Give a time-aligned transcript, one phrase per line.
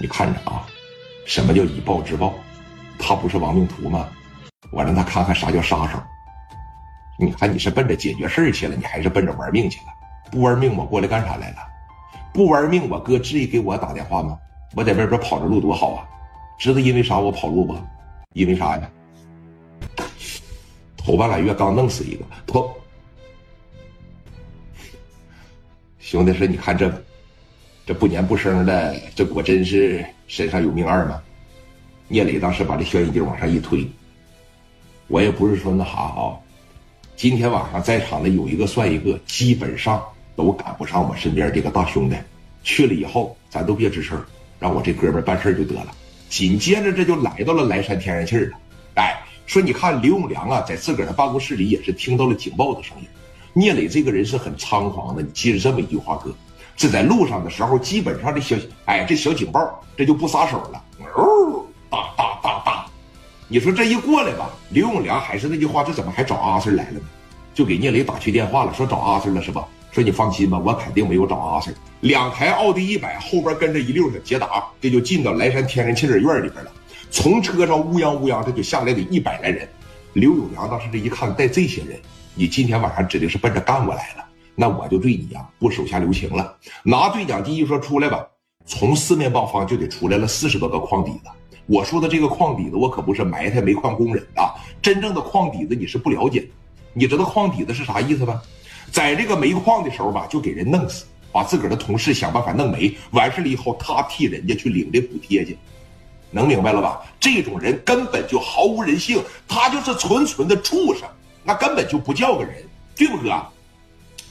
[0.00, 0.64] 你看着啊，
[1.26, 2.32] 什么叫以暴制暴？
[3.00, 4.08] 他不是亡命徒吗？
[4.70, 6.00] 我让他看看啥叫杀手。
[7.18, 9.86] 你看你是奔着解决事儿去了，你还是奔着玩命去了？
[10.30, 11.56] 不玩命，我过来干啥来了？
[12.32, 14.38] 不玩命，我哥至于给我打电话吗？
[14.76, 16.06] 我在外边跑着路多好啊！
[16.60, 17.76] 知道因为啥我跑路不？
[18.34, 18.88] 因为啥呀？
[20.96, 22.72] 头半拉月刚弄死一个，头
[25.98, 27.04] 兄弟说你看这个。
[27.88, 31.22] 这不年不生的，这果真是身上有命二吗？
[32.06, 33.88] 聂磊当时把这消音机往上一推，
[35.06, 36.36] 我也不是说那啥啊。
[37.16, 40.04] 今天晚上在场的有一个算一个，基本上
[40.36, 42.16] 都赶不上我身边这个大兄弟。
[42.62, 44.22] 去了以后，咱都别吱声，
[44.58, 45.88] 让我这哥们办事就得了。
[46.28, 48.58] 紧接着这就来到了莱山天然气了。
[48.96, 53.06] 哎，说你看刘永良啊，在自个儿的办公室里也是听到了警报的声音。
[53.54, 56.34] 聂磊这个人是很猖狂的，你记着这么一句话，哥。
[56.78, 60.82] 这在路上的时候，基本上这小哎这小警报这就不撒手了，
[61.16, 62.86] 哦，哒哒哒哒，
[63.48, 67.00] 你说这一过来吧，刘永良还是那句话，这怎么还找阿 Sir 来了呢？
[67.52, 69.66] 就给聂磊打去电话了，说找阿 Sir 了是吧？
[69.90, 71.74] 说你放心吧，我肯定没有找阿 Sir。
[72.00, 76.70] 两台奥迪一百后边跟着一溜的捷达，这就进到莱山天然气院里边了。
[77.10, 79.68] 从车上乌泱乌泱，这就下来得一百来人。
[80.12, 81.98] 刘永良当时这一看带这些人，
[82.36, 84.24] 你今天晚上指定是奔着干过来了。
[84.60, 86.56] 那我就对你呀不手下留情了。
[86.82, 88.26] 拿对讲机一说出来吧，
[88.66, 91.30] 从四面八方就得出来了四十多个矿底子。
[91.66, 94.50] 我说的这个矿底子，我可不是埋汰煤矿工人啊，
[94.82, 96.44] 真正的矿底子你是不了解。
[96.92, 98.42] 你知道矿底子是啥意思吧？
[98.90, 105.56] 在这个煤矿的时候吧，就给人弄死，把自个儿的同事想办法弄没，完事了以后，他替人家去领这补贴去，
[106.32, 107.00] 能明白了吧？
[107.20, 111.08] 这种人根本就毫无人性，他就是纯纯的畜生，
[111.44, 112.64] 那根本就不叫个人，
[112.96, 113.40] 对不哥？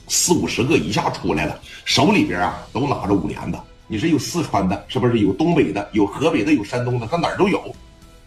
[0.07, 3.59] 四五十个一下出来了，手里边啊都拿着五连子。
[3.87, 7.61] 你是有四川的，是不是有东北的，有河北的，有山东的，他哪儿都有。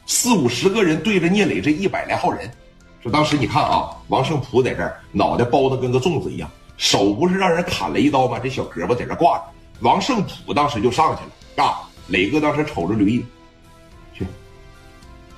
[0.07, 2.51] 四五十个人对着聂磊这一百来号人，
[3.03, 8.39] 说当时你看啊，王胜普在这儿，脑袋包的跟个粽子一样，手不是让人砍了一刀吗？
[8.43, 9.45] 这小胳膊在这挂着。
[9.81, 11.23] 王胜普当时就上去
[11.63, 13.25] 了啊，磊哥当时瞅着刘毅，
[14.15, 14.27] 去，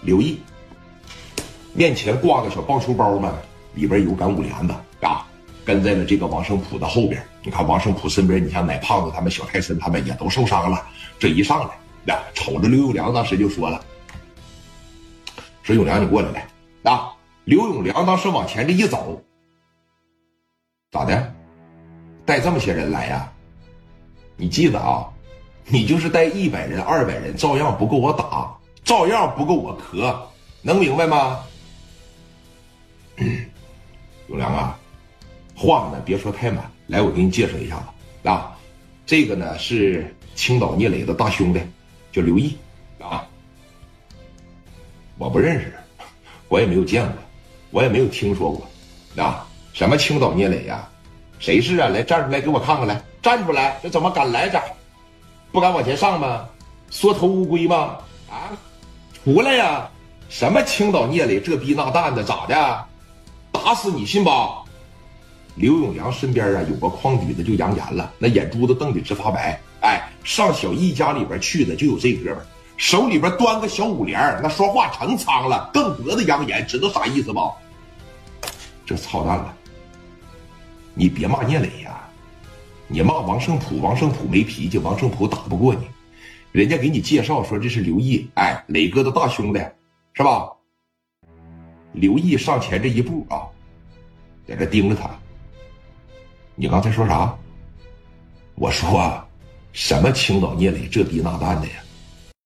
[0.03, 0.41] 刘毅
[1.73, 3.33] 面前挂个小棒球包嘛，
[3.75, 5.27] 里边有杆五连子啊。
[5.65, 10.87] 跟在了这个王胜普的后边，你看王胜普身边，你像奶胖子他们、小泰森他们也都受伤了。
[11.19, 13.85] 这一上来，呀，瞅着刘永良，当时就说了
[15.63, 16.47] ：“说永良，你过来来
[16.91, 17.13] 啊！”
[17.45, 19.21] 刘永良当时往前这一走，
[20.91, 21.35] 咋的？
[22.25, 23.33] 带这么些人来呀？
[24.37, 25.09] 你记得啊，
[25.67, 30.29] 你就是带一百人、二百人，照样不够我打，照样不够我磕，
[30.63, 31.41] 能明白吗？
[34.29, 34.79] 永良啊！
[35.63, 36.69] 话呢，别说太满。
[36.89, 38.53] 来，我给你介绍一下子啊，
[39.07, 41.61] 这个呢是青岛聂磊的大兄弟，
[42.11, 42.57] 叫刘毅
[42.99, 43.25] 啊。
[45.19, 45.73] 我不认识，
[46.49, 47.15] 我也没有见过，
[47.71, 49.47] 我也没有听说过啊。
[49.73, 50.89] 什么青岛聂磊呀？
[51.39, 51.89] 谁是啊？
[51.89, 53.79] 来站出来给我看看来，站出来！
[53.85, 54.61] 这怎么敢来着？
[55.53, 56.49] 不敢往前上吗？
[56.91, 57.99] 缩头乌龟吗？
[58.29, 58.51] 啊，
[59.25, 59.89] 出来呀！
[60.29, 62.85] 什么青岛聂磊这逼那蛋的咋的？
[63.53, 64.31] 打死你信不？
[65.55, 69.61] 刘永良身边啊有个矿底子就扬言了，那眼珠子瞪得直发白。
[69.81, 72.39] 哎，上小易家里边去的就有这哥们，
[72.77, 77.51] 手里边端个小五连，那说话成仓了，更脖子扬言，知道啥意思不？
[78.87, 79.55] 这操蛋了！
[80.95, 82.09] 你别骂聂磊呀，
[82.89, 85.87] 你骂王胜普，王胜普没脾气，王胜普打不过你。
[86.51, 89.61] 人家给你介绍说这是刘毅，哎，磊哥的大兄弟，
[90.13, 90.49] 是吧？
[91.93, 93.45] 刘毅上前这一步啊，
[94.47, 95.11] 在这盯着他。
[96.63, 97.37] 你刚才说啥？
[98.55, 99.21] 我说，
[99.73, 101.73] 什么青岛聂磊这逼那蛋的呀？